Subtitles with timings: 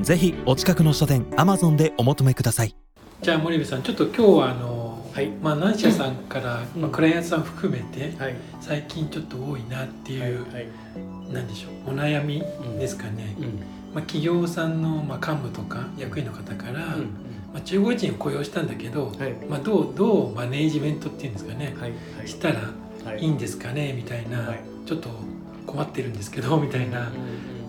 [0.00, 2.74] ぜひお近くの書店アマゾンでお求めください。
[3.20, 5.28] じゃあ森部さんちょっと今日はあの、はい。
[5.42, 6.82] まあ何社さんから、うん。
[6.82, 8.36] まあ、クライアントさん含めて、はい。
[8.60, 10.68] 最近ちょっと多いなっていう、はい。
[11.32, 12.42] なんでしょうお悩み
[12.78, 13.44] ですかね、うん。
[13.92, 16.78] まあ、企業さんの、まあ、幹部とか役員の方から、
[17.52, 19.32] まあ、中国人を雇用したんだけど、はい。
[19.48, 21.90] まあ、どうどうマネージメントっていうんですかね、はい。
[22.16, 22.28] はい。
[22.28, 22.60] したら
[23.04, 23.20] はい。
[23.20, 24.60] いいんですかねみたいな、はい。
[24.86, 25.10] ちょっと
[25.66, 27.10] 困ってるんですけどみたいな、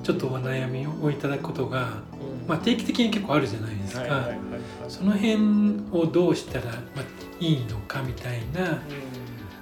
[0.03, 2.03] ちょっとお悩みをいただくことが、
[2.49, 4.39] まあ、定期的に結構あるじゃないですか、はいはいはいはい。
[4.87, 5.35] その辺
[5.91, 7.03] をどうしたら、まあ、
[7.39, 8.81] いいのかみたいな、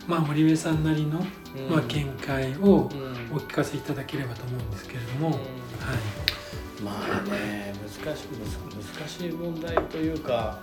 [0.08, 1.70] まあ、森部さんなりの、うん。
[1.70, 3.18] まあ、見解をうん。
[3.30, 5.34] お聞かせいただければと思うんですけれども、うん。
[5.34, 5.44] はい、
[6.82, 8.28] まあね難しい
[8.96, 10.62] 難しい問題というか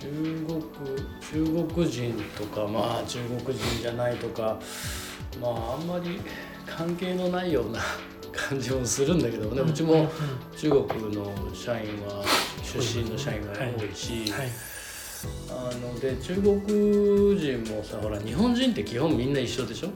[0.00, 0.62] 中国
[1.20, 4.60] 中国人とかまあ中国人じゃないとか
[5.40, 6.20] まああんまり
[6.66, 7.80] 関係のないような
[8.32, 10.10] 感じもするんだけどね、うちも
[10.56, 12.24] 中国の社員は
[12.62, 14.48] 出身の社員が多いし、はい。
[15.50, 19.88] あので中国人もさほら日本人って基本みんな一緒でしょ、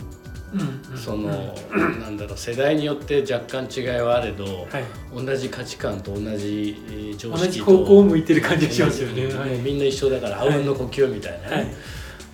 [0.52, 0.60] うん。
[0.92, 0.98] うん。
[0.98, 1.55] その、
[2.00, 9.27] なんだろう世代によって若干違いはあれど、はい、同じ価値観と同じえー常同識とじ方向を向いてる感じがしますよね。
[9.27, 9.50] もうはい。
[9.58, 11.66] みんな一緒だからあうんの呼吸みたいなね、はい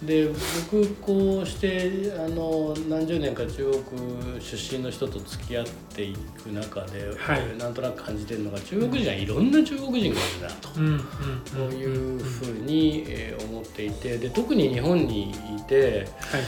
[0.02, 0.28] で
[0.70, 7.58] 僕こうしてあの何十年か中国出身の人と付き合っていく中で、はい。
[7.58, 10.70] なんとなく感じてるのが中国人はいろんな中国人がいるなと。
[10.76, 16.42] うんういうふうに、えー思っていてで特に日本にいて、はい。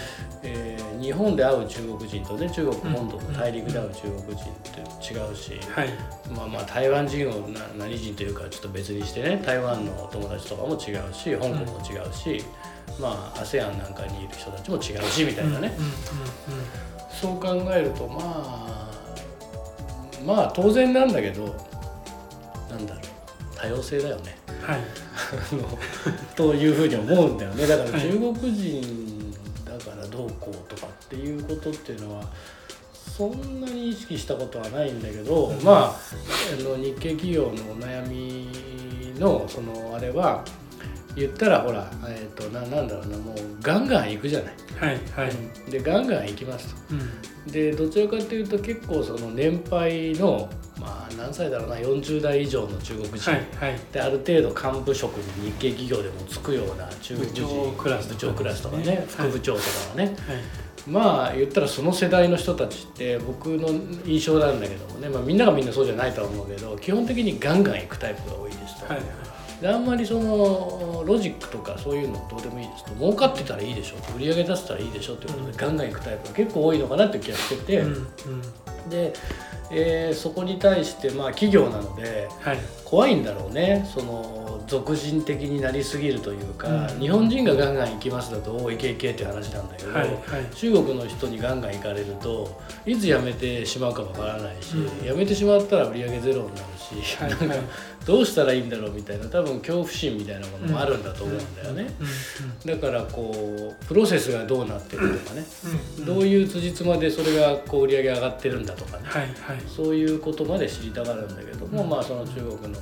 [0.45, 4.81] えー日本で会う中国人とね中国本土の大陸で会う中国人って
[5.13, 5.89] 違うし、はい。
[6.35, 12.45] まあまあ台湾人をな何人というかちょっと別にしてね台湾の友達とかも違うし香港も違うし、
[13.01, 15.93] まあ ASEAN なんかにいる人たちも違うしみたいなね、うんうん
[17.13, 18.91] そう考えるとまあ
[20.25, 21.45] まあ当然なんだけど
[22.71, 23.03] なんだろう
[23.57, 24.37] 多様性だよね。
[24.49, 24.81] うんはい
[26.37, 27.67] というふうに思うんだよね。
[27.67, 28.01] だからはい。
[28.01, 29.12] 中国人
[30.23, 32.25] どうこうとかっていうことっていうのは
[32.93, 40.45] そんなに意識したことはないんだけど、うんまああの日系企業のお悩みのそのあれは
[41.15, 44.55] 言ったらほら、えー、とななんだろうなもうガンガン行くじゃない。
[44.79, 46.95] はいはいでガンガン行きますと。
[46.95, 50.49] うんでどちらかというと結構その年配の
[50.83, 53.81] まあ何歳だろうな40代以上の中国人、はいはい。
[53.93, 57.43] である程度幹部職に日系企業でもつくような中国人。
[57.43, 59.07] 部長クラスとか部長クラスとかね、はい。
[59.07, 60.15] 副部長とかはね、はい。
[60.87, 63.69] まあ言ったらその世代の人たちって僕の
[64.05, 69.03] 印象なんだけどもね、まあ、みんながみんなそうじゃないとは思うけど基本的にガンガン行くタイプが多いですと、はい。
[69.61, 72.91] であんまりそのロジックとかそういうのどうでもいいですと。
[72.95, 74.17] 儲かってたらいいでしょ。
[74.17, 78.07] 売り上げ出せたらいいでしょっていうことでガンガン行くタイプが結構多いのかなって気がしてて、うんうん
[78.89, 79.13] で、
[79.71, 82.59] えーそこに対してまあ企業なのではい。
[82.85, 83.89] 怖いんだろうね。
[83.95, 87.01] その俗人的になりすぎるというか、うん。
[87.01, 90.19] 日本人がガンガン行きますだとおいけいけって話なんだけど、はいはい。
[90.55, 95.07] 中国の人にガンガン行かれるといつ辞めてしまうかわからないし、うん。
[95.07, 96.67] 辞めてしまったら売り上げゼロになる
[97.01, 97.55] し、はいなんか
[98.05, 101.95] どうしたらいいんだろうみたいな多分恐怖心みたいなものもあるんだと思うんだよね。
[102.65, 105.45] うんだからこうプロセスがどうなってるとかね、
[105.99, 106.05] うん。
[106.05, 109.63] どういう辻褄でそれがこう売り上げ上がってるんだとかね、はいはい。
[109.67, 111.91] そういうことまで知りたがるんだけども、うん。
[111.91, 112.79] まあその中国の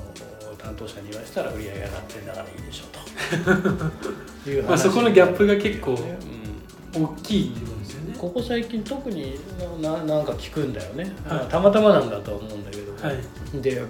[0.59, 4.51] 担当者に言わせたら売り上げ上がってんだからいいでしょうと。
[4.51, 7.03] いう話まあそこのギャップが結構うん。
[7.03, 8.15] 大きいってことですよね。
[8.19, 9.39] ここ最近特に
[9.81, 11.39] なななんか聞くんだよね、はい。
[11.39, 13.63] まあたまたまなんだとは思うんだけど、はい。
[13.63, 13.81] で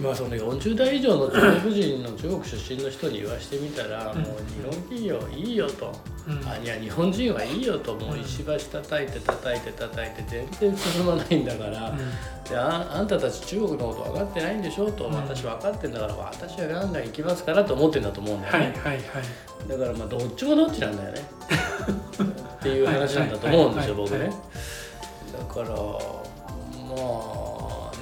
[0.00, 4.22] まあその40代以上の中国人の中国出身の人に言わしてみたら、うん。
[4.22, 5.92] もう日本企業いいよと、
[6.26, 6.48] うん。
[6.48, 7.94] あいや日本人はいいよと。
[7.94, 11.94] もう石橋叩いて叩いて叩いて全然進まないんだから、
[12.48, 15.14] でああんたたち中国のこと分かってないんでしょと、うん。
[15.14, 19.68] 私分かってんだから私はガンガン行きますからと思ってんだと思うんだよね、はいはいはい。
[19.68, 21.20] だからまあどっちもどっちなんだよね。
[22.56, 24.30] っていう話なんだと思うんですよ僕ね。
[25.36, 25.76] だからま
[26.96, 27.41] あ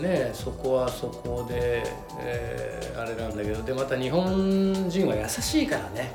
[0.00, 1.85] ねそこはそこで、
[2.19, 6.12] えーあれなんだけどでまた日本人は優しいからね。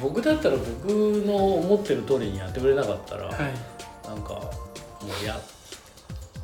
[0.00, 0.90] 僕だったら僕
[1.26, 3.36] の思ってる通りにやってくれなかったら、はい。
[4.08, 4.50] なんかも
[5.20, 5.38] ういや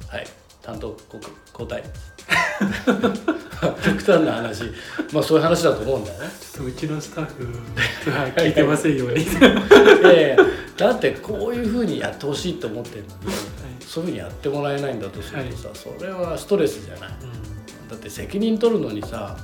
[0.08, 0.26] はい
[0.62, 0.94] 担当
[1.52, 1.82] 交代
[3.84, 4.64] 極端な話。
[5.12, 6.28] まあそういう話だと思うんだよね。
[6.40, 9.22] ちょっとうちのスタッフは聞いてませんように。
[9.24, 9.26] い
[10.04, 10.36] やいや
[10.76, 13.36] だってこういうふうにやってほしいと思ってるのに、
[13.90, 17.08] そういうふうにやってもらえないんだとするとさ、それはストレスじゃない、
[17.90, 19.36] だって責任取るのにさ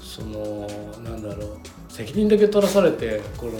[0.00, 0.66] その
[1.04, 1.58] なんだろう
[1.92, 3.52] 責任だけ取らされてこの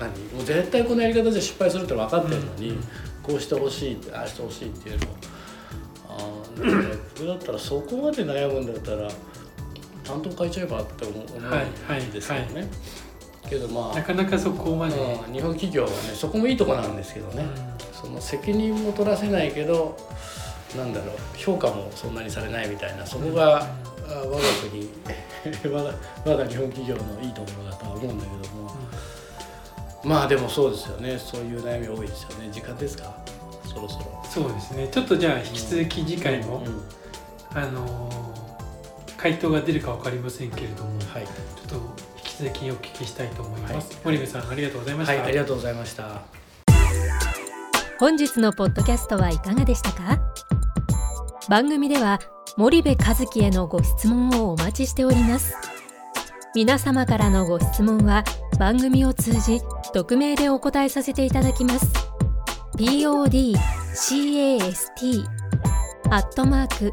[0.00, 2.78] 何もう絶対このやり方じゃ失敗するって分かってるのに、
[3.22, 5.06] こうしてほしいああしてほしいっていうの。
[6.08, 6.16] あ
[7.14, 9.10] 僕だったらそこまで悩むんだったら
[10.02, 12.44] 担当変えちゃえばって思思うんですよね。
[12.46, 12.68] はいはい
[13.48, 17.44] けどまあなかなかそこまで、うん日本企業はねそこもいいとこなんですけどね、
[17.92, 19.96] その責任も取らせないけど
[20.76, 23.66] なんだろう評価もそんなにされないみたいなそこが、あ
[24.08, 24.38] 我が
[24.70, 24.88] 国
[25.74, 28.70] 我が日本企業のいいところだとは思うんだけども、
[30.02, 31.18] まあでもそうですよね。
[31.18, 32.48] そういう悩み多いですよね。
[32.52, 33.14] 時間ですか？
[33.66, 34.22] そろそろ。
[34.30, 34.88] そうですね。
[34.88, 36.82] ちょっとじゃあ引き続き次回も、うん。
[37.56, 38.34] あのー
[39.16, 43.84] 回答が出るか分かりませんけれども、はい、ちょっと引き続きお聞きしたいと思います、はい。
[44.04, 46.22] 森部さんありがとうございました、はい、ありがとうございました。
[48.00, 50.18] 本日のポッドキャストはいかがでしたか？
[51.48, 52.18] 番組では
[52.56, 55.54] 森部和樹へのご質問をお待ちしております。
[56.56, 58.24] 皆様からのご質問は
[58.58, 59.60] 番組を通じ
[59.92, 61.86] 匿名でお答えさせていただきます。
[62.76, 65.24] podcast
[66.10, 66.92] アットマーク